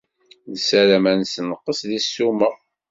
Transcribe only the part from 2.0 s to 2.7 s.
ssuma.